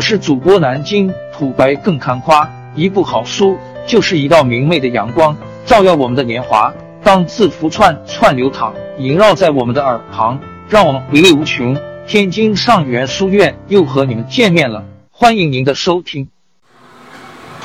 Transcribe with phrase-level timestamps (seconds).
[0.00, 6.72] 我是主播南京土白更看花，一部好书就是一道明媚的阳光，照耀我们的年华。
[7.04, 10.40] 当字符串串流淌，萦绕在我们的耳旁，
[10.70, 11.78] 让我们回味无穷。
[12.08, 16.30] 天津上元书院又和你们见面了，欢迎您的收听。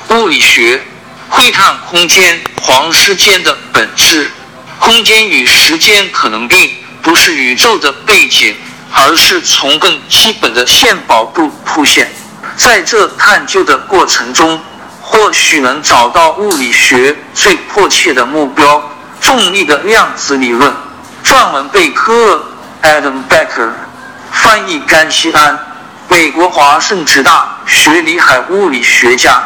[0.09, 0.81] 物理学
[1.29, 4.29] 窥探空间、黄时间的本质。
[4.81, 6.57] 空间与时间可能并
[7.01, 8.53] 不是宇宙的背景，
[8.91, 12.05] 而是从更基本的线保度出现。
[12.57, 14.59] 在这探究的过程中，
[15.01, 18.81] 或许能找到物理学最迫切的目标——
[19.21, 20.73] 重力的量子理论。
[21.23, 22.43] 撰文贝克
[22.81, 23.71] Adam Becker，
[24.31, 25.59] 翻译甘西安，
[26.07, 29.43] 美国华盛顿大学里海物理学家。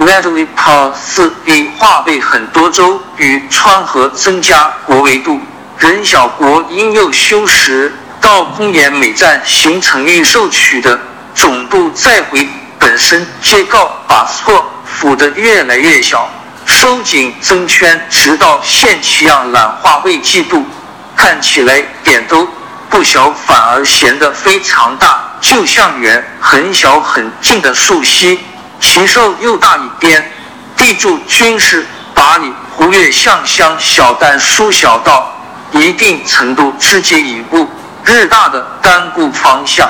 [0.00, 5.40] Natalie Paul 四以化被很多州与川河增加国维度，
[5.78, 10.98] 人小国因幼修时到空岩美站形成预受取的。
[11.38, 12.48] 总度再回
[12.80, 16.28] 本身皆告把错辅得越来越小，
[16.66, 20.66] 收紧增圈，直到现其样懒化未计度，
[21.14, 22.46] 看起来点都
[22.90, 28.40] 不小，反而显得非常大，就像远很小很近的树溪，
[28.80, 30.32] 其受又大一边。
[30.76, 35.32] 地柱均是把你忽略向乡小，但缩小到
[35.70, 37.68] 一定程度直接一步
[38.04, 39.88] 日大的单固方向。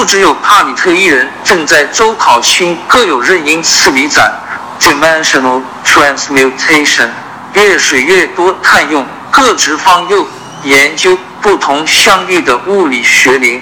[0.00, 4.32] 不只有帕里特一人正在周考清各有任因次离展
[4.80, 7.10] （dimensional transmutation），
[7.52, 10.26] 越水越多，探用各直方又
[10.62, 13.60] 研究不同相遇的物理学灵，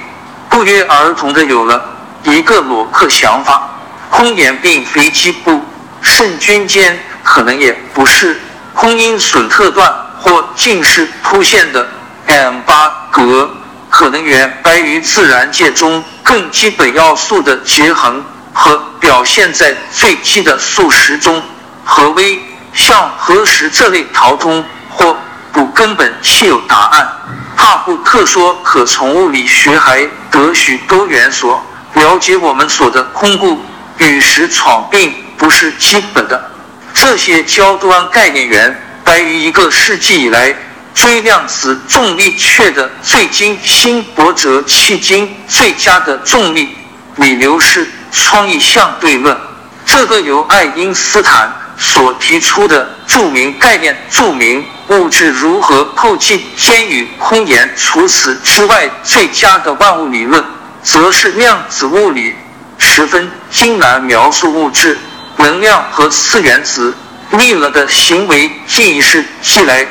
[0.48, 1.84] 不约而同的有了
[2.22, 3.69] 一个裸克想法：
[4.08, 5.61] 空眼并非基部，
[6.02, 8.41] 肾菌间可能也不是
[8.75, 11.89] 空因损特断或近视凸现的
[12.27, 13.50] M 八格。
[13.91, 21.43] 可能源白于自然界中更基本要素的结衡和表现在最基的数实中。
[21.87, 22.39] 何为
[22.75, 25.17] 像何时这类逃通或
[25.55, 27.08] 不根本弃有答案？
[27.57, 31.58] 帕布特说，可从物理学还得许多元素
[31.95, 33.58] 了解我们所的空故
[33.97, 36.51] 与时闯，并不是基本的。
[36.92, 40.55] 这些焦端概念源白于一个世纪以来。
[40.95, 46.77] 追量子重力确的最精新博折迄今最佳的重力
[47.17, 49.37] 理流是创意相对论，
[49.85, 57.73] 这个由爱因斯坦所提出的著名概念，著名物质如何透进间与空言。
[57.77, 60.45] 除此之外，最佳的万物理论
[60.83, 62.35] 则是量子物理，
[62.79, 64.99] 十分精难描述物质、
[65.37, 66.95] 能量和次原子
[67.33, 68.51] 力了的行为。
[68.67, 69.87] 近一世纪来。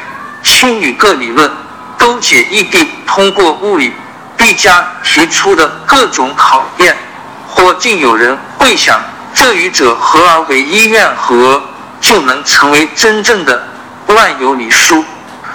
[0.48, 1.52] 氢与各理论
[1.98, 3.94] 都解异地通过物理
[4.38, 6.96] 毕加提出的各种考验，
[7.50, 9.00] 或竟有人会想，
[9.34, 11.62] 这与者合而为一愿和，
[12.00, 13.62] 就能成为真正的
[14.08, 15.04] 万有理书。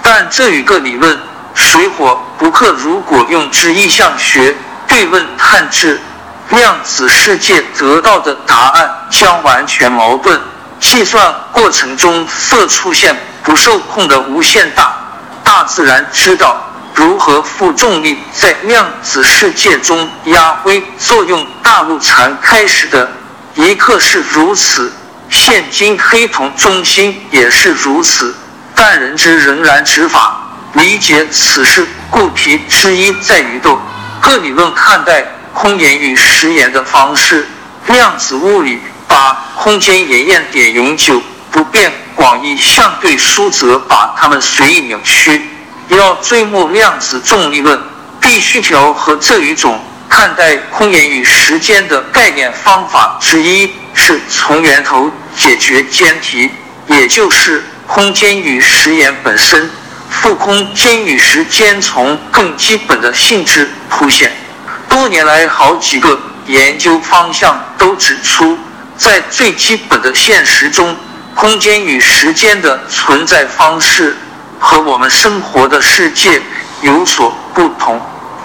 [0.03, 1.19] 但这与各理论
[1.55, 4.55] 水火不克，如果用之意象学
[4.87, 5.99] 对问探知
[6.49, 10.39] 量子世界得到的答案将完全矛盾。
[10.79, 13.15] 计算过程中色出现。
[13.43, 14.95] 不受控的无限大，
[15.43, 21.45] 大自然知道如何负重力在量子世界中压灰作用。
[21.61, 23.11] 大陆禅开始的
[23.55, 24.93] 一刻是如此，
[25.29, 28.35] 现今黑瞳中心也是如此。
[28.75, 30.41] 但人之仍然执法
[30.73, 33.79] 理解此事，故题之一在于斗
[34.19, 35.23] 各理论看待
[35.53, 37.47] 空言与实言的方式。
[37.87, 41.21] 量子物理把空间延验点永久
[41.53, 41.89] 不变。
[42.15, 45.49] 广义相对书则把它们随意扭曲。
[45.89, 47.79] 要追慕量子重力论，
[48.19, 56.49] 必须调和这一种看待空间与时间的概念方法之一，是从源头解决间题，
[56.87, 59.69] 也就是空间与时间本身。
[60.09, 64.31] 复空间与时间从更基本的性质凸显。
[64.87, 68.57] 多年来，好几个研究方向都指出，
[68.97, 70.95] 在最基本的现实中。
[71.35, 74.15] 空间与时间的存在方式
[74.59, 76.41] 和我们生活的世界
[76.81, 77.99] 有所不同。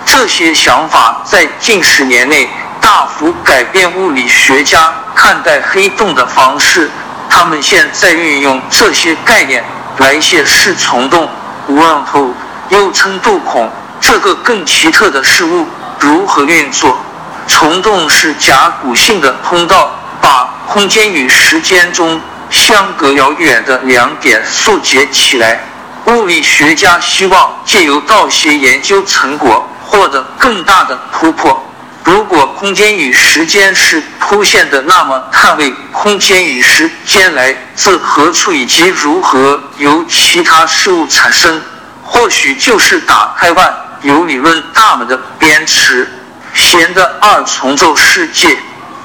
[0.04, 2.48] 这些想法在近十年内
[2.80, 6.90] 大幅改变物理学家看待黑洞的方式。
[7.30, 9.62] 他们现在运用这些概念
[9.98, 11.28] 来解释虫洞
[11.68, 12.32] （wormhole），
[12.70, 13.70] 又称杜孔
[14.00, 15.66] 这个更奇特的事物
[16.00, 16.98] 如何运作。
[17.46, 22.20] 虫洞是甲骨性的通道，把空间与时间中。
[22.50, 25.60] 相隔遥远的两点束结起来，
[26.06, 31.64] 物理学家希望借由道学研究成果获得更大的突破。
[32.04, 41.60] 如果空间与时间是凸现的，那么探问空间与时间来自何处以及如何由其他事物产生，
[42.02, 46.08] 或许就是打开万有理论大门的边池。
[46.54, 48.56] 弦的二重奏世界，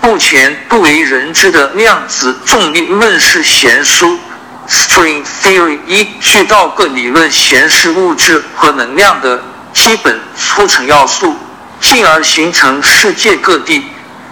[0.03, 4.19] 目前不为人知的量子重力论是弦书
[4.67, 9.41] （string theory） 依据道格理论弦是物质和能量的
[9.71, 11.37] 基本促成要素，
[11.79, 13.85] 进而形成世界各地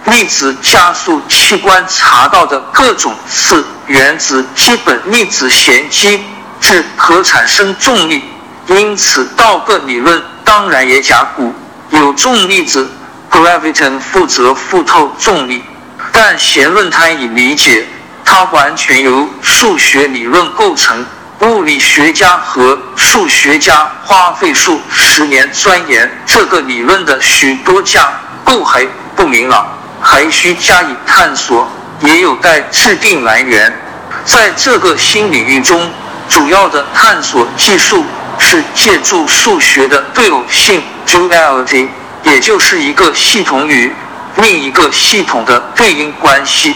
[0.04, 6.22] 粒子加速器观察到的各种次原子基本粒子弦机
[6.60, 8.22] 制可产生重力。
[8.66, 11.54] 因此，道格理论当然也假古
[11.92, 12.86] 有重粒子。
[13.32, 15.64] Graviton 负责附透重力，
[16.12, 17.86] 但弦论它已理解，
[18.24, 21.04] 它完全由数学理论构成。
[21.40, 28.12] 物理学家和数学家花费数十年钻研这个理论的许多架
[28.44, 28.86] 构还
[29.16, 29.66] 不明朗，
[30.00, 31.68] 还需加以探索，
[32.02, 33.72] 也有待制定来源。
[34.24, 35.90] 在这个新领域中，
[36.28, 38.04] 主要的探索技术
[38.38, 41.88] 是借助数学的对偶性 （duality）。
[42.24, 43.92] 也就是一个系统与
[44.36, 46.74] 另一个系统的对应关系。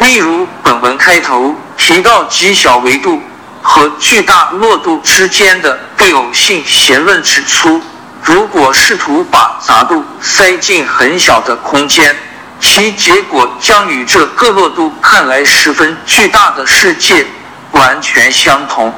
[0.00, 3.20] 例如，本文开头提到极小维度
[3.62, 7.80] 和巨大落度之间的对偶性弦论，指出，
[8.22, 12.14] 如果试图把杂度塞进很小的空间，
[12.60, 17.26] 其结果将与这个落度看来十分巨大的世界
[17.72, 18.92] 完全相同。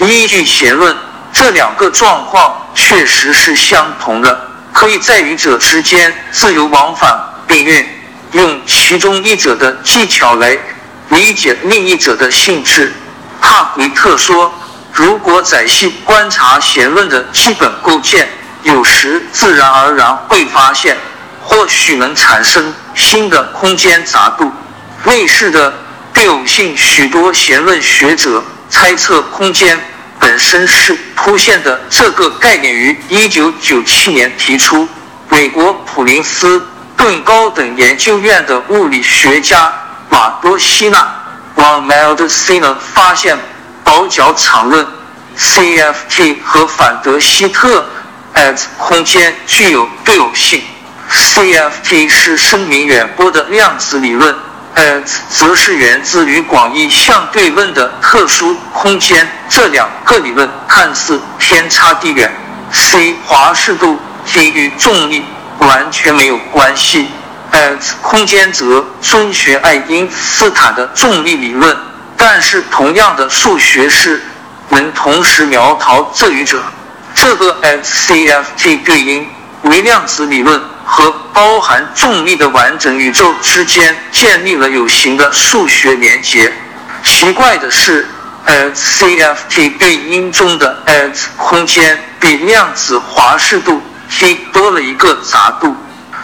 [0.00, 0.96] 依据弦论，
[1.32, 4.51] 这两个状况确实是相同的。
[4.72, 7.16] 可以在与者之间自由往返，
[7.46, 7.86] 并运
[8.32, 10.56] 用其中一者的技巧来
[11.10, 12.92] 理解另一者的性质。
[13.40, 14.52] 帕奎特说
[14.92, 18.28] ：“如果仔细观察弦论的基本构建，
[18.62, 20.96] 有时自然而然会发现，
[21.42, 24.50] 或许能产生新的空间杂度。
[25.04, 25.74] 类似的
[26.14, 29.78] 对偶性，许多弦论学者猜测空间。”
[30.22, 34.88] 本身是凸现的这个概念于一九九七年提出，
[35.28, 36.64] 美国普林斯
[36.96, 39.72] 顿高等研究院的物理学家
[40.08, 41.12] 马多西纳
[41.56, 43.36] （Von Meldesina） 发现
[43.82, 44.86] 保角场论
[45.36, 47.84] （CFT） 和反德希特
[48.36, 50.62] （at） 空间具有对偶性。
[51.10, 54.32] CFT 是声名远播的量子理论。
[54.74, 59.26] 呃，则是源自于广义相对论的特殊空间。
[59.48, 62.32] 这两个理论看似天差地远。
[62.72, 65.24] c 华氏度 T 与重力
[65.58, 67.08] 完全没有关系。
[67.50, 71.76] 呃，空间则遵循爱因斯坦的重力理论，
[72.16, 74.24] 但是同样的数学式
[74.70, 76.62] 能同时描讨这与者。
[77.14, 79.28] 这个 SCFT 对应
[79.64, 80.58] 为量子理论。
[80.94, 86.52] 和包含重力的完整宇宙之间建立了有形的数学连接。
[87.02, 88.06] 奇怪的是
[88.46, 95.74] ，CFT 对应中的 X 空间比量子华氏度 T 多了一个杂度。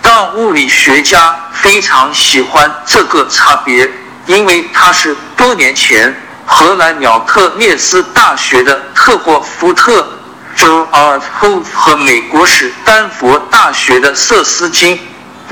[0.03, 3.91] 但物理学家非常喜欢这个差别，
[4.27, 6.15] 因为它是多年前
[6.45, 10.07] 荷兰鸟特列斯大学的特霍夫特。
[10.59, 14.99] Gerard Hof 和美国史丹佛大学的瑟斯金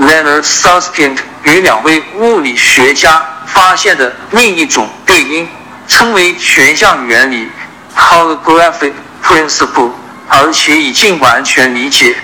[0.01, 5.47] Leonard s u s k i n 与两位物理学家发现的另一种对应，
[5.87, 7.49] 称为全像原理
[7.97, 9.93] （Holographic Principle），
[10.29, 12.17] 而且已经完全理解。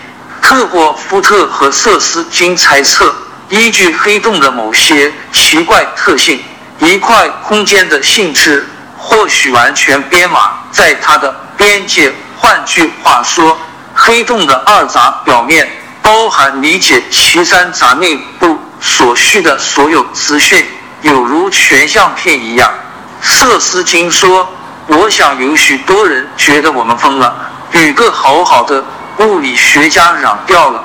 [0.43, 3.15] 特霍夫特和瑟斯金猜测，
[3.49, 6.43] 依据黑洞的某些奇怪特性，
[6.81, 8.67] 一块空间的性质
[8.99, 12.13] 或许完全编码在它的边界。
[12.43, 13.57] 换句话说，
[13.95, 15.71] 黑洞的二杂表面
[16.03, 20.67] 包含理解其三杂内部所需的所有资讯，
[21.03, 22.69] 有如全相片一样。
[23.21, 24.49] 瑟斯金说
[24.89, 27.33] ：“我想有许多人觉得我们疯了。”
[27.71, 28.85] 与个好好的
[29.19, 30.83] 物理学家嚷掉了。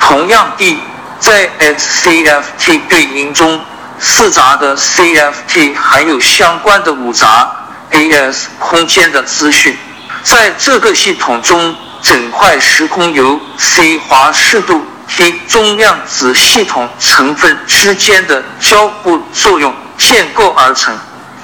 [0.00, 0.80] 同样地，
[1.20, 3.64] 在 XCFT 对应中，
[4.00, 7.48] 四杂的 CFT 含有相关的五杂
[7.92, 9.78] AS 空间的资讯。
[10.26, 20.92] 在这个系统中，整块时空由 c 华氏度 T 中量子系统成分之间的交互作用建构而成。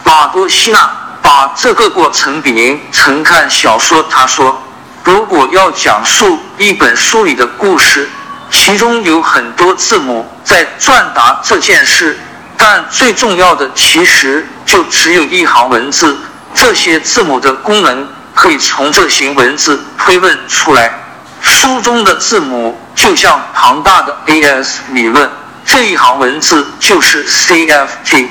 [0.03, 0.91] 马多西纳
[1.23, 4.05] 把这个过程比拟成看小说。
[4.11, 4.61] 他说
[5.05, 8.11] ：“如果要讲述一本书里的故事，
[8.51, 12.19] 其中有很多字母在传达这件事，
[12.57, 16.19] 但最重要的其实就只有一行文字。
[16.53, 20.93] 这些字母的功能。”可以从这行文字推论出来。
[21.41, 25.31] 书中的字母就像庞大的 AS 理论，
[25.65, 28.29] 这一行文字就是 CFT。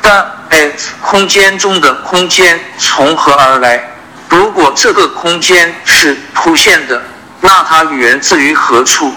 [0.00, 3.90] 但 S 空间中的空间从何而来？
[4.28, 7.02] 如果这个空间是凸现的，
[7.40, 9.12] 那它源自于何处？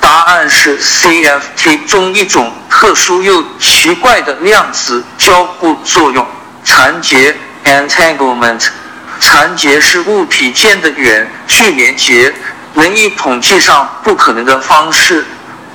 [0.00, 6.24] 答案是 CFT 中一种特殊又奇怪的量子交互作用——
[6.64, 8.60] 缠结 （entanglement）。
[9.20, 12.32] 缠结是物体间的远距连接，
[12.74, 15.24] 能以统计上不可能的方式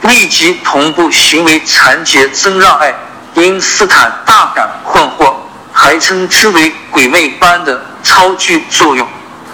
[0.01, 2.93] 立即同步行为缠结，增让爱
[3.35, 5.33] 因斯坦大感困惑，
[5.71, 9.07] 还称之为鬼魅般的超距作用。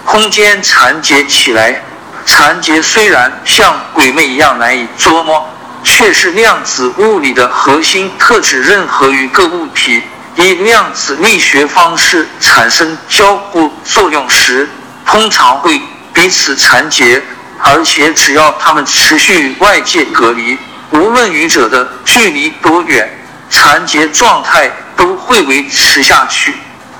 [0.04, 1.82] 空间缠结起来。
[2.26, 5.48] 缠结虽然像鬼魅一样难以捉摸，
[5.82, 8.62] 却是量子物理的核心特质。
[8.62, 10.02] 任何一个物体
[10.44, 14.68] 以量子力学方式产生交互作用时，
[15.04, 15.80] 通常会
[16.12, 17.22] 彼此缠结，
[17.58, 20.56] 而且只要它们持续与外界隔离，
[20.90, 23.08] 无论与者的距离多远，
[23.50, 26.54] 缠结状态都会维持下去。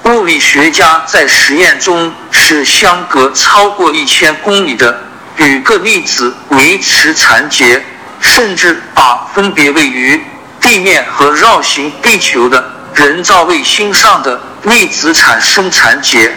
[0.05, 5.05] 物理学家在实验中使相隔超过一千公里的。
[5.37, 7.83] 与各粒子维持缠结，
[8.21, 10.23] 甚至把分别位于
[10.61, 12.63] 地面和绕行地球的
[13.01, 16.31] 人造卫星上的粒子产生残结。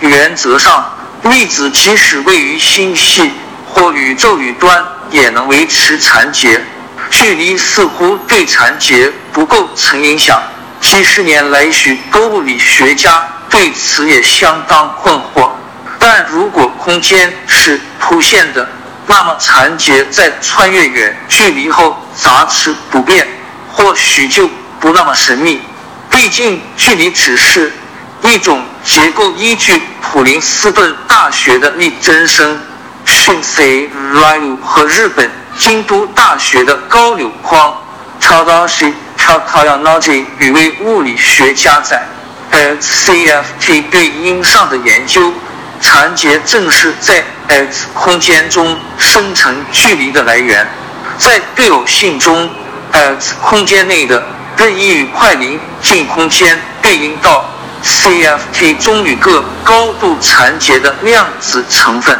[0.00, 3.32] 原则上，粒子即使位于星系
[3.66, 6.60] 或宇宙宇端，也能维持残结。
[7.08, 10.42] 距离似乎对残结不构成影响。
[10.82, 15.48] 几十年来，许多物理学家对此也相当困惑。
[15.98, 18.68] 但如果空间是凸现的，
[19.06, 23.26] 那么残结在穿越远距离后杂质不变，
[23.72, 24.46] 或许就
[24.78, 25.62] 不那么神秘。
[26.10, 27.72] 毕竟距离只是
[28.22, 29.80] 一种结构依据。
[30.12, 32.60] 普林斯顿大学的力真生、
[33.06, 37.72] Shinsei Ryu 和日本京都大学的高柳匡
[38.20, 42.04] Tadashi Takayanagi 与位物理学家在
[42.50, 45.32] CFT 对音上的研究。
[45.80, 50.68] 缠结正是在 X 空间中生成距离的来源。
[51.18, 52.50] 在对偶性中
[52.92, 54.22] ，X 空间内的
[54.60, 57.48] 任意与快临近空间对应到
[57.82, 62.14] CFT 中与各高度缠结的量子成分。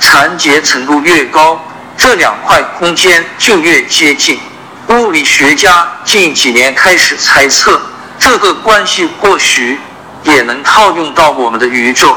[0.00, 1.62] 缠结程度越高，
[1.98, 4.40] 这两块空间就越接近。
[4.88, 7.78] 物理学家近几年开始猜测，
[8.18, 9.78] 这个关系或许
[10.24, 12.16] 也能套用到我们的宇宙。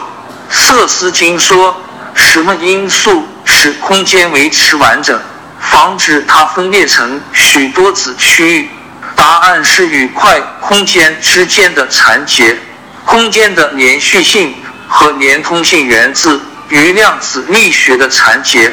[0.49, 1.75] 瑟斯金说
[2.15, 5.19] ：“什么因素使空间维持完整，
[5.59, 8.69] 防止它分裂成许多子区域？
[9.25, 12.55] 答案是与块空间之间的缠结。
[13.03, 14.53] 空间的连续性
[14.87, 16.39] 和连通性源自
[16.69, 18.71] 于量子力学的缠结。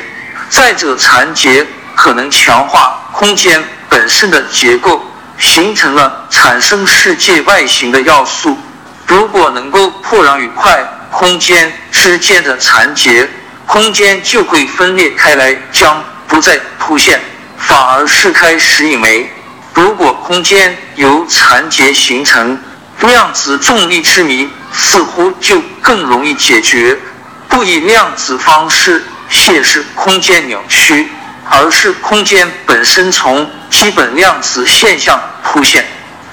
[0.51, 5.03] 再者，缠结可能强化空间本身的结构，
[5.39, 8.59] 形成了产生世界外形的要素。
[9.07, 13.29] 如果能够破壤与块。”空间之间的缠结，
[13.67, 17.21] 空间就会分裂开来，将不再凸现，
[17.59, 19.31] 反而是开始隐没。
[19.75, 22.59] 如果空间由缠结形成，
[23.01, 26.99] 量子重力之谜似乎就更容易解决。
[27.49, 31.11] 不以量子方式解释空间扭曲，
[31.49, 35.85] 而是空间本身从基本量子现象凸现。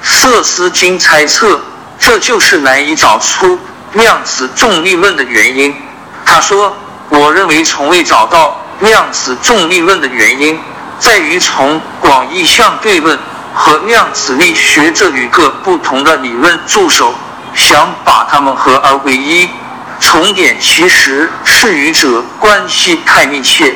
[0.02, 1.60] 瑟斯金猜测，
[2.00, 3.60] 这就是难以找出。
[3.94, 5.76] 量子重力论的原因，
[6.24, 6.78] 他说
[7.10, 10.60] ：“我认为从未找到量子重力论的原因，
[11.00, 13.18] 在于从广义相对论
[13.54, 17.14] 和量子力学这两个不同的理论助手，
[17.54, 19.50] 想把它们合而为一。
[20.00, 23.76] 重点其实是与者关系太密切，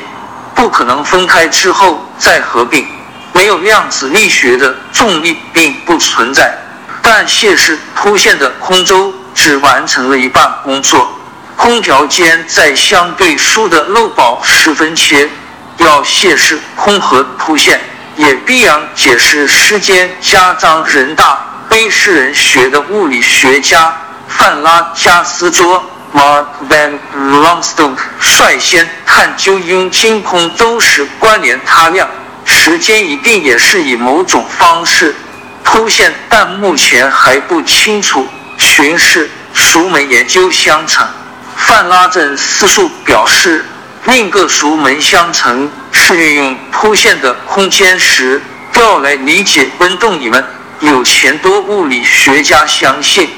[0.55, 2.85] 不可能分开之后再合并。
[3.33, 6.57] 没有量子力学的重力并不存在，
[7.01, 11.11] 但谢氏凸现的空舟。”只完成了一半工作。
[11.57, 15.27] 空调间在相对数的漏保十分切，
[15.77, 17.81] 要谢氏空和凸现，
[18.15, 21.39] 也必然解释时间加张人大
[21.69, 23.95] 非世人学的物理学家
[24.27, 32.07] 范拉加斯卓 （Mark van Longston） 率先探究因金空周时关联他量，
[32.45, 35.15] 时间一定也是以某种方式
[35.63, 38.27] 凸现，但目前还不清楚。
[38.55, 41.05] 巡视熟门研究相乘，
[41.57, 43.65] 范拉正思数表示，
[44.05, 48.41] 另一个熟门相乘是运用凸现的空间时
[48.71, 50.19] 调来理解温动。
[50.19, 50.43] 你们
[50.81, 53.29] 有钱多物理学家相信，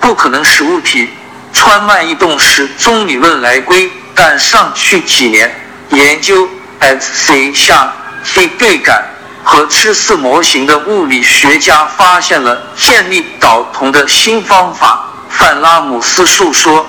[0.00, 1.10] 不可能使物体
[1.52, 3.90] 穿慢移动时，中理论来归。
[4.14, 5.54] 但上去几年，
[5.90, 7.92] 研究 X-C 下
[8.24, 9.04] T 对感
[9.42, 15.04] 和吃四模型的物理学家发现了建立导同的新方法。
[15.28, 16.86] 范拉姆斯述说，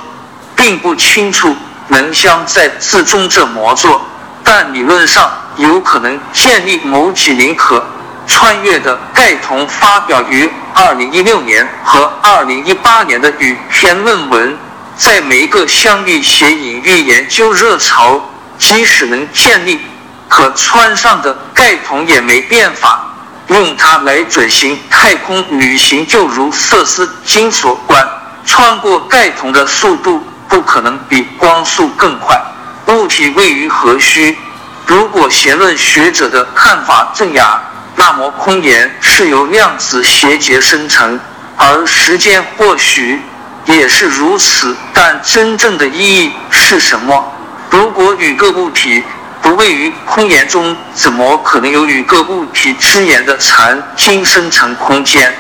[0.56, 1.56] 并不清楚
[1.88, 4.02] 能镶在字中这模作，
[4.44, 7.86] 但理论上有可能建立某几零可
[8.28, 9.68] 穿越的钙同。
[9.68, 14.58] 发表于二零一六年和二零一八年的与篇论文，
[14.98, 18.20] 在每一个相遇写隐喻研究热潮，
[18.58, 19.80] 即使能建立
[20.28, 23.02] 可穿上的钙同，也没变法。
[23.48, 28.08] 用它来准行太空旅行，就如瑟斯金所观。
[28.44, 32.40] 穿过盖桶的速度不可能比光速更快。
[32.88, 34.38] 物体位于何须？
[34.86, 37.60] 如果弦论学者的看法正雅，
[37.96, 41.20] 那么空间是由量子谐结生成，
[41.58, 43.20] 而时间或许
[43.66, 44.76] 也是如此。
[44.94, 47.34] 但真正的意义是什么？
[47.72, 49.04] 如果与个物体
[49.42, 55.34] 不位于空间中，怎么可能有与个物体之言的残经生成空间？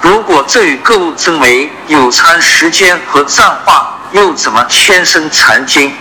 [0.00, 5.92] 如果这与各物之为有参时间和暂化，又怎么天生残经？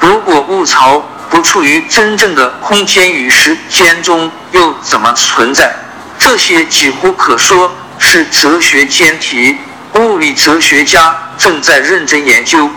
[0.00, 5.74] 如果物槽不处于真正的空间与时间中，又怎么存在？
[6.18, 9.56] 这些几乎可说是哲学间题。
[9.94, 12.70] 物理哲学家正在认真研究。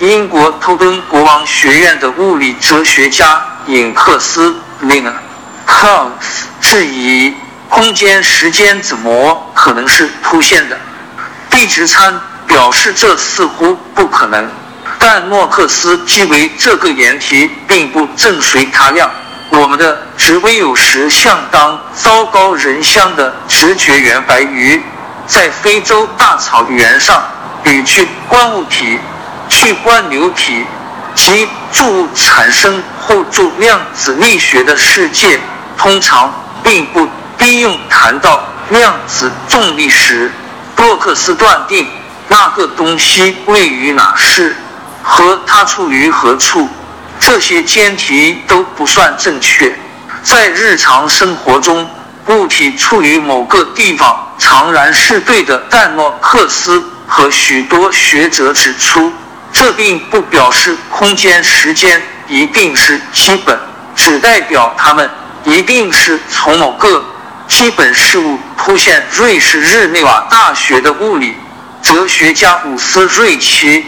[0.00, 5.10] 英国托敦国王学院的物理哲学家尹克斯 （Lin）
[5.66, 6.10] 克
[6.60, 7.34] 质疑。
[7.68, 10.78] 空间时间怎么可能是凸现的？
[11.50, 14.50] 地质参表示这似乎不可能，
[14.98, 19.08] 但诺克斯基为这个言题并不正随他量。
[19.50, 24.82] 我们的直微有时相当糟糕，人像的直觉圆白鱼
[25.26, 27.22] 在非洲大草原上
[27.62, 28.98] 与去观物体、
[29.48, 30.64] 去观流体
[31.14, 35.38] 及注物产生互助量子力学的世界，
[35.76, 36.32] 通常
[36.64, 37.08] 并不。
[37.40, 40.28] 利用谈到量子重力时，
[40.76, 41.86] 洛克斯断定
[42.28, 44.54] 那个东西位于哪是
[45.02, 46.68] 和它处于何处，
[47.18, 49.74] 这些间题都不算正确。
[50.22, 51.88] 在日常生活中，
[52.26, 59.10] 物体处于某个地方常然是对的，但诺克斯和许多学者指出，
[59.52, 63.58] 这并不表示空间时间一定是基本，
[63.96, 65.08] 只代表它们
[65.44, 67.02] 一定是从某个。
[67.48, 69.02] 基本事物出现。
[69.10, 71.34] 瑞士日内瓦大学的物理
[71.82, 73.84] 哲学家伍斯瑞奇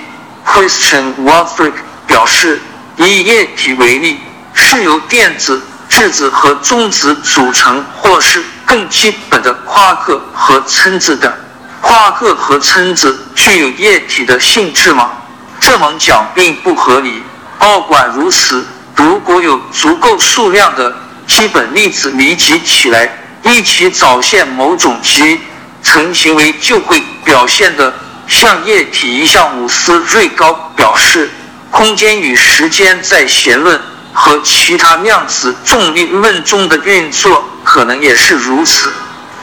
[0.47, 1.73] （Christian Wolfric）
[2.07, 2.61] 表示，
[2.97, 4.19] 以液体为例，
[4.55, 11.37] 是由电子、质子和中子组成，或是更基本的夸克和称子的。
[11.83, 15.11] 夸克和称子具有液体的性质吗？
[15.59, 17.23] 这么讲并不合理。
[17.59, 20.95] 尽管如此，如果有足够数量的
[21.27, 23.09] 基本粒子密集起来，
[23.43, 25.41] 一起早现某种集
[25.83, 27.93] 成行为，就会表现的
[28.27, 29.59] 像液体一样。
[29.59, 31.31] 伍斯瑞高表示，
[31.71, 33.81] 空间与时间在弦论
[34.13, 38.93] 和其他量子重力论中的运作，可能也是如此。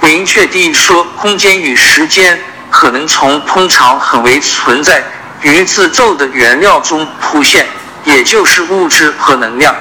[0.01, 5.03] 明确地说，空间与时间可能从通常很为存在
[5.41, 7.65] 于自宙的原料中出现，
[8.05, 9.75] 也就是物质和能量，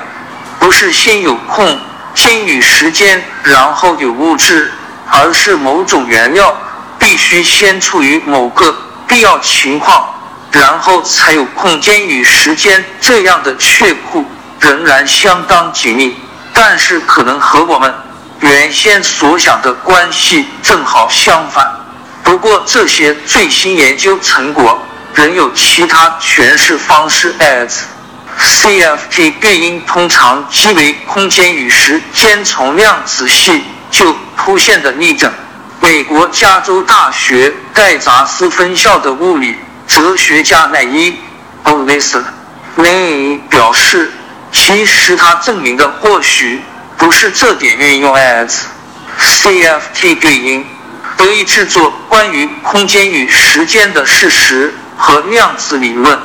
[0.58, 1.78] 不是先有空。
[2.14, 4.72] 先与时间，然后有物质，
[5.18, 6.54] 而是某种原料
[6.98, 8.76] 必须先处于某个
[9.08, 10.04] 必要情况，
[10.50, 14.24] 然后才有空间与时间这样的确库，
[14.60, 16.14] 仍然相当紧密，
[16.52, 17.94] 但是可能和我们
[18.40, 21.66] 原先所想的关系正好相反。
[22.22, 24.78] 不过这些最新研究成果
[25.14, 27.34] 仍有其他诠释方式。
[27.38, 27.70] as
[28.38, 34.14] CFT 对应通常即为空间与时间从量子系就
[34.46, 35.28] 出现的例证。
[35.80, 39.56] 美国加州大学盖扎斯分校的物理
[39.88, 41.16] 哲学家奈伊
[41.64, 42.16] o l i s
[42.76, 44.12] n 表示，
[44.52, 46.62] 其实他证明的或许
[46.96, 48.60] 不是这点运用 as
[49.18, 50.64] CFT 对应
[51.16, 56.16] 得以制作关于空间与时间的事实和量子理论。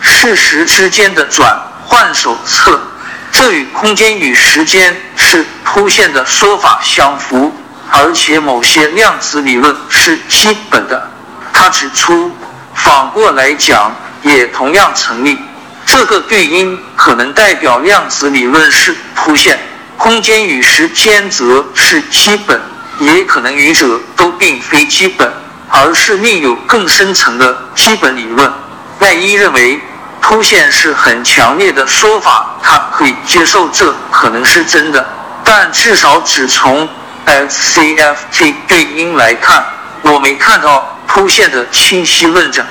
[0.00, 2.82] 事实之间的转换手册，
[3.30, 7.52] 这与空间与时间是凸现的说法相符，
[7.90, 11.10] 而且某些量子理论是基本的。
[11.52, 12.30] 他指出，
[12.74, 15.38] 反过来讲也同样成立。
[15.84, 19.58] 这个对应可能代表量子理论是凸现，
[19.96, 22.60] 空间与时间则是基本，
[22.98, 25.32] 也可能余者都并非基本，
[25.70, 28.52] 而是另有更深层的基本理论。
[28.98, 29.80] 奈伊认为。
[30.20, 35.06] 凸现是很强烈的说法，他可以接受这可能是真的，
[35.42, 36.86] 但至少只从
[37.28, 39.62] XCFT 对应来看，
[40.00, 42.64] 我没看到铺线的清晰论证。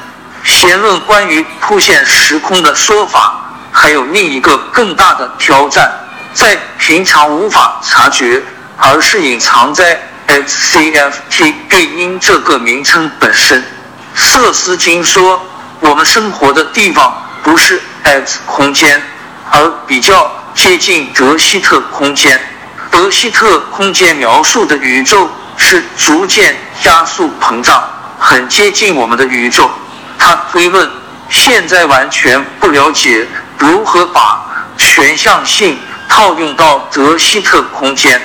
[0.43, 3.39] 弦论关于铺线时空的说法，
[3.71, 5.91] 还有另一个更大的挑战，
[6.33, 8.41] 在平常无法察觉，
[8.77, 13.63] 而是隐藏在 XCFT 对应这个名称本身。
[14.15, 15.39] 瑟斯金说，
[15.81, 18.99] 我们生活的地方不是 X 空间，
[19.51, 22.41] 而比较接近德希特空间。
[22.91, 27.83] 德希特空间描述的宇宙是逐渐加速膨胀，
[28.19, 29.69] 很接近我们的宇宙。
[30.17, 30.89] 他推论，
[31.29, 33.25] 现在完全不了解
[33.57, 34.45] 如何把
[34.77, 35.77] 全向性
[36.09, 38.21] 套用到德希特空间，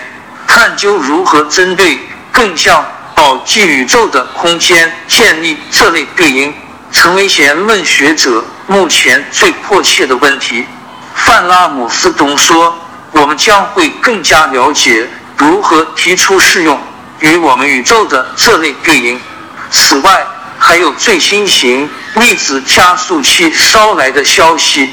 [0.47, 1.99] 探究如何针对
[2.31, 2.85] 更像。
[3.15, 6.53] 宝积宇宙的空间建立这类对应，
[6.91, 10.67] 成为弦论学者目前最迫切的问题。
[11.15, 12.75] 范拉姆斯东说
[13.13, 16.79] ：“我们将会更加了解如何提出适用
[17.21, 19.21] 于我们宇宙的这类对应。”
[19.71, 20.27] 此外，
[20.59, 24.91] 还有最新型粒子加速器捎来的消息，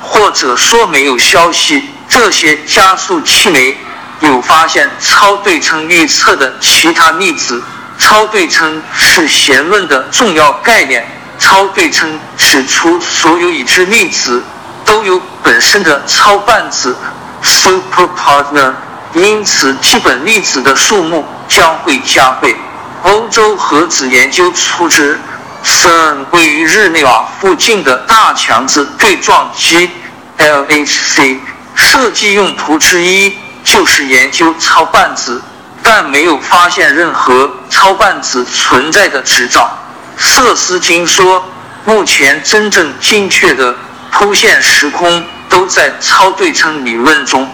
[0.00, 1.84] 或者说没有消息。
[2.08, 3.76] 这些加速器没。
[4.20, 7.60] 有发现超对称预测的其他粒子。
[7.98, 11.04] 超对称是弦论的重要概念。
[11.40, 14.40] 超对称指出所有已知粒子
[14.84, 16.96] 都有本身的超伴子
[17.42, 18.72] （superpartner），
[19.14, 22.56] 因此基本粒子的数目将会加倍。
[23.02, 25.18] 欧洲核子研究组织
[25.64, 29.90] （CERN） 位于日内瓦附近的大强子对撞机
[30.38, 31.38] （LHC）
[31.74, 33.36] 设计用途之一。
[33.64, 35.40] 就是研究超半子，
[35.84, 39.70] 但没有发现任何超半子存在的执照。
[40.18, 41.44] 瑟斯金说，
[41.84, 43.72] 目前真正精确的
[44.10, 47.46] 铺线时空都在超对称理论中。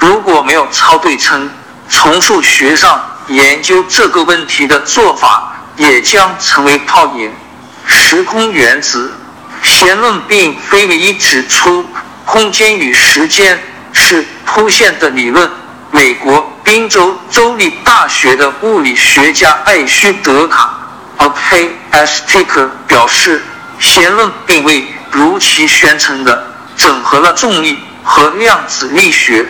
[0.00, 1.48] 如果没有超对称，
[1.88, 7.32] 从数学上研究这个问题的做法也将成为泡影。
[7.86, 9.14] 时空原子
[9.62, 11.86] 弦论并非唯一指出
[12.26, 13.58] 空间与时间。
[13.96, 15.48] 是铺线的理论。
[15.92, 20.74] 美国宾州州立大学的物理学家艾虚德卡
[21.18, 23.40] a p a s t i k 表示，
[23.78, 29.46] 弦论并未如其宣称的整合了重力和量子力学。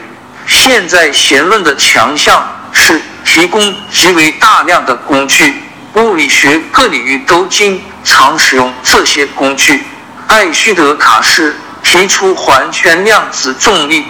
[0.47, 5.63] 现在弦论的强项是提供极为大量的工具，
[5.95, 9.83] 物理学各领域都经常使用这些工具。
[10.27, 14.05] 艾虚德卡是提出环圈量子重力。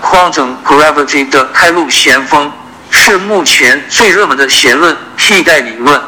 [0.00, 2.52] Quantum gravity 的开路先锋
[2.90, 6.00] 是目前最热门的弦论替代理论。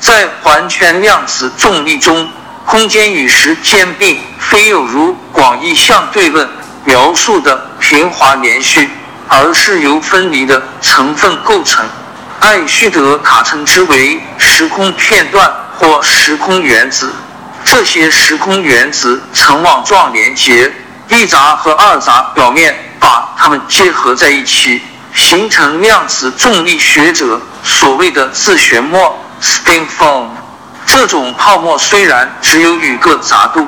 [0.00, 2.28] 在环圈量子重力中，
[2.66, 6.46] 空间与时间并非有如广义相对论
[6.84, 8.90] 描述的平滑连续，
[9.28, 11.86] 而是由分离的成分构成。
[12.40, 17.12] 艾虚德卡称之为时空片段或时空原子。
[17.64, 20.70] 这些时空原子呈网状连接
[21.08, 22.76] 一闸和二闸表面。
[22.98, 24.80] 把它们结合在一起，
[25.14, 30.28] 形成量子重力学者所谓的自旋膜 （spin foam）。
[30.86, 33.66] 这种泡沫虽然只有几个杂度，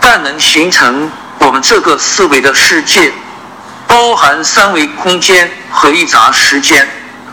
[0.00, 3.12] 但能形成我们这个思维的世界，
[3.86, 6.86] 包含三维空间和一闸时间。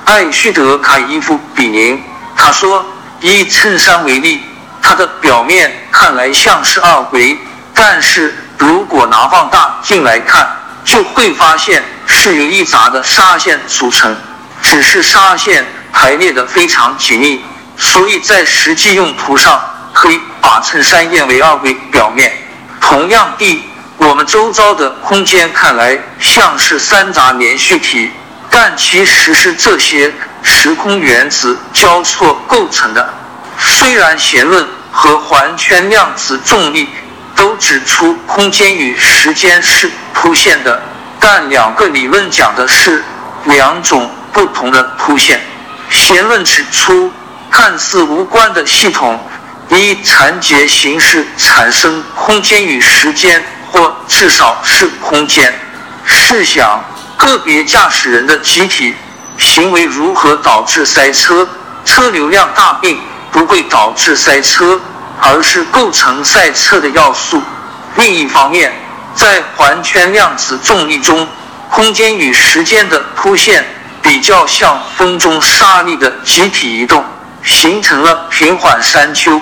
[0.06, 2.02] 艾虚德卡伊夫比宁
[2.36, 2.86] 他说
[3.20, 4.42] ：“以衬衫为例，
[4.82, 7.38] 它的表面看来像是二维，
[7.74, 10.48] 但是如果拿放大镜来看。”
[10.86, 14.14] 就会发现是由一闸的纱线组成，
[14.62, 17.42] 只是纱线排列的非常紧密，
[17.78, 19.62] 所以在实际用途上
[19.94, 22.32] 可以把衬衫验为二维表面。
[22.80, 23.64] 同样地，
[23.98, 28.12] 我们周遭的空间看来像是三杂连续体，
[28.50, 33.14] 但其实是这些时空原子交错构成的。
[33.58, 36.90] 虽然弦论和环圈量子重力。
[37.36, 40.80] 都指出空间与时间是铺现的，
[41.20, 43.04] 但两个理论讲的是
[43.46, 45.42] 两种不同的铺现。
[45.90, 47.12] 弦论指出，
[47.54, 49.18] 看似无关的系统
[49.70, 55.54] 以缠结形式产生空间与时间，或至少是空间。
[56.04, 56.84] 试想，
[57.16, 58.96] 个别驾驶人的集体
[59.38, 61.48] 行为如何导致塞车？
[61.86, 63.00] 车流量大并
[63.32, 64.82] 不会导致塞车。
[65.26, 67.42] 而是构成赛车的要素。
[67.96, 68.74] 另一方面，
[69.16, 71.26] 在环圈量子重力中，
[71.70, 73.64] 空间与时间的铺线
[74.02, 77.06] 比较像风中沙粒的集体移动，
[77.44, 79.42] 形成了平缓山丘。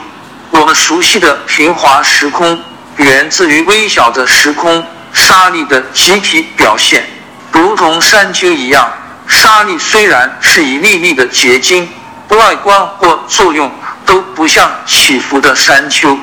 [0.50, 2.62] 我们熟悉的平滑时空
[2.98, 7.04] 源自于微小的时空，沙粒的集体表现，
[7.52, 8.92] 如同山丘一样。
[9.28, 11.88] 沙粒虽然是一粒粒的结晶，
[12.30, 13.72] 外观或作用
[14.06, 16.18] 都不像起伏的山丘。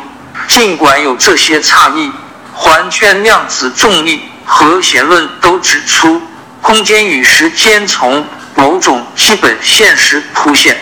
[0.47, 2.11] 尽管有这些差异，
[2.53, 6.21] 环圈量子重力和弦论都指出，
[6.61, 10.77] 空间与时间从某种基本现实凸现。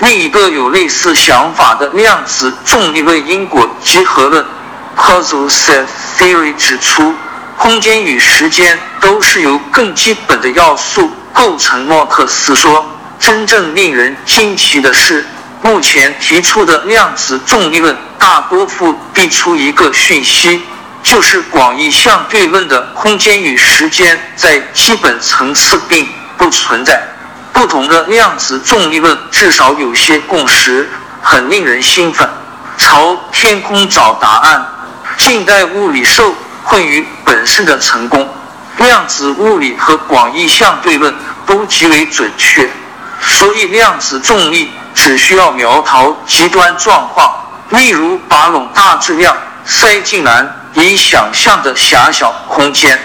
[0.00, 4.44] 另一个有类似想法的量子重力论因果集合论
[4.96, 5.84] （causal set
[6.18, 7.14] theory） 指出，
[7.58, 11.84] 空间与时间都是由更基本的要素构成。
[11.84, 12.86] 莫克斯说，
[13.18, 15.26] 真正令人惊奇的是，
[15.60, 20.62] 目前提出的量子重力论大多复逼出一个讯息，
[21.02, 26.08] 就是广义相对论的空间与时间在基本层次并
[26.38, 27.06] 不存在。
[27.52, 30.88] 不同的量子重力论至少有些共识，
[31.22, 32.28] 很令人兴奋。
[32.78, 34.66] 朝天空找答案，
[35.18, 36.34] 近代物理受
[36.64, 38.28] 困于本身的成功。
[38.78, 42.70] 量子物理和广义相对论都极为准确，
[43.20, 47.30] 所以量子重力只需要描逃极端状况，
[47.70, 49.36] 例如把拢大质量
[49.66, 52.98] 塞进难以想象的狭小空间。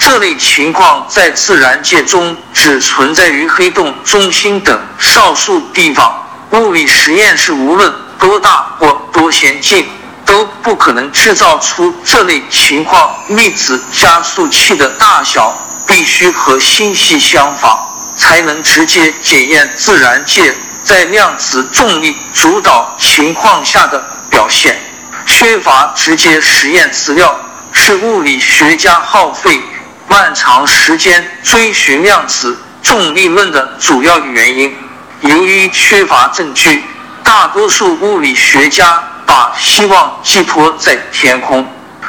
[0.00, 6.26] 这类情况在自然界中只存在于黑洞中心等少数地方。
[6.52, 9.86] 物理实验室无论多大或多先进，
[10.24, 13.14] 都不可能制造出这类情况。
[13.28, 15.54] 粒子加速器的大小
[15.86, 17.78] 必须和星系相仿，
[18.16, 24.80] 才能直接检验自然界在量子重力主导情况下的表现。
[25.26, 27.38] 缺乏直接实验资料，
[27.70, 29.60] 是物理学家耗费。
[30.10, 34.76] 漫长时间追寻量子重力论的主要原因，
[35.20, 36.82] 由于缺乏证据，
[37.22, 41.64] 大多数物理学家把希望寄托在天空。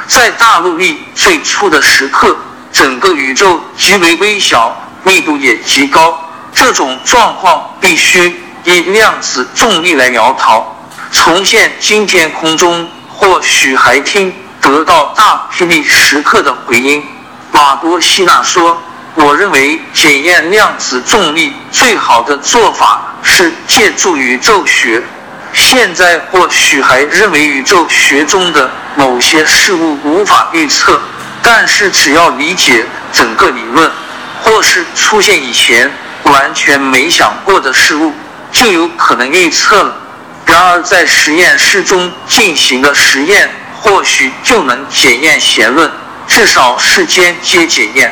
[0.08, 2.36] 在大陆力最初的时刻，
[2.72, 6.28] 整个宇宙极为微小，密度也极高。
[6.52, 10.76] 这种状况必须以量子重力来描逃。
[11.12, 17.00] 重现今天空中，或许还听得到大霹雳时刻的回音。
[17.52, 18.82] 马多希纳说
[19.14, 25.02] ：“我认为检验量子重力最好的做法是借助宇宙学。
[25.52, 30.98] 现在或许还认为宇宙学中的某些事物无法预测，
[31.42, 33.90] 但是只要理解整个理论，
[34.42, 35.90] 或是出现以前
[36.24, 38.14] 完全没想过的事物，
[38.50, 39.94] 就有可能预测了。
[40.46, 45.92] 然而，在实验室中进行的实验，或许就能检验弦论。”
[46.34, 48.10] 至少是间接检验。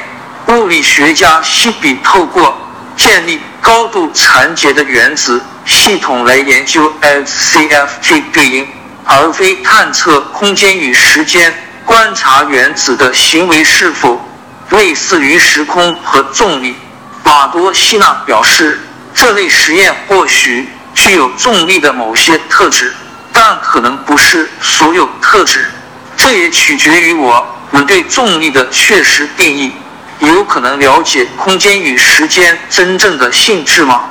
[0.48, 2.54] 物理学家希比透过
[2.94, 8.68] 建立高度残结的原子系统来研究 SCFT 对应，
[9.06, 11.54] 而非探测空间与时间，
[11.86, 14.20] 观察原子的行为是否
[14.68, 16.76] 类似于时空和重力。
[17.24, 18.80] 马多西纳表示，
[19.14, 22.92] 这类实验或许具有重力的某些特质，
[23.32, 25.70] 但可能不是所有特质。
[26.18, 27.56] 这也取决于我。
[27.72, 29.72] 我们对重力的确实定义，
[30.18, 34.02] 有可能了解空间与时间真正的性质吗？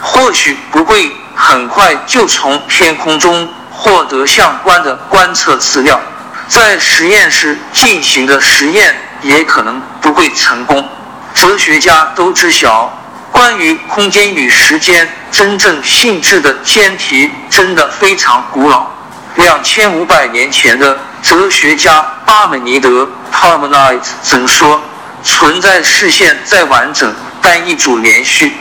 [0.00, 6.00] 或许不会很快就从天空中获得相关的观测资料，
[6.48, 10.88] 在实验室进行的实验也可能不会成功。
[11.34, 12.90] 哲学家都知晓，
[13.30, 18.86] 关于空间与时间真正性质的坚题真的非常古老，
[19.34, 20.96] 两千五百年前的。
[21.22, 24.80] 哲学家巴门尼德 （Parmenides） 曾说
[25.24, 28.52] ：“存在视线在完整，但一组连续，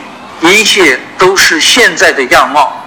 [0.41, 2.81] 一切都是现在的样貌。”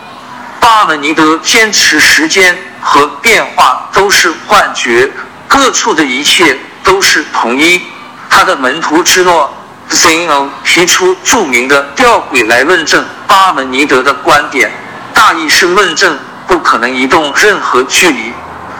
[0.60, 5.10] 巴门尼德坚持时间和变化都是幻觉，
[5.46, 7.80] 各处的一切都是统一。
[8.28, 9.52] 他的门徒之诺
[9.90, 14.70] Zeno 提出著名的吊诡来论证巴门尼德的观点，
[15.14, 18.32] 大意是论证不可能移动任何距离。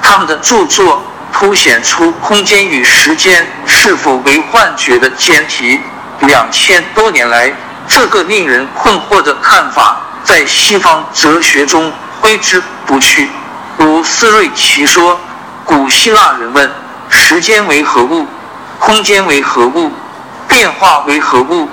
[0.02, 5.80] 他们的著作凸显出空间与时间是否为幻觉的前提。
[6.20, 7.52] 两千多年来，
[7.86, 13.28] 这个令人困惑的看法在西方哲学中挥之不去。
[13.76, 15.20] 如斯瑞奇说
[15.64, 16.68] ：“古希腊人问
[17.08, 18.26] 时间为何物，
[18.80, 19.92] 空间为何物，
[20.48, 21.68] 变化为何物。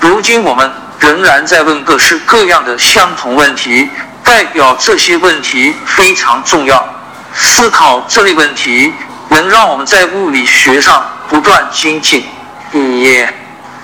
[0.00, 3.90] 如今我们仍然在问各式各样的相同问题，
[4.22, 6.86] 代表这些问题非常重要。”
[7.34, 8.92] 思考这类问题，
[9.28, 12.24] 能让我们在物理学上不断精进。
[12.72, 13.24] 一，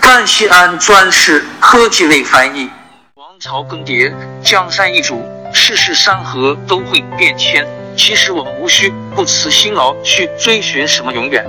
[0.00, 2.70] 甘西安专事科技类翻译。
[3.14, 7.66] 王朝更迭，江山易主，世事山河都会变迁。
[7.96, 11.44] 其实我们无需不辞辛劳去追寻什么永远。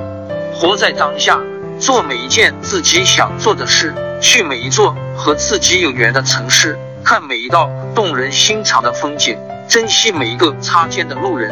[0.54, 1.40] 活在当下，
[1.80, 11.52] 做每一件自己想做的事，去每一座和自己有缘的城市，看每一道动人心肠的风景，珍惜每一个擦肩的路人。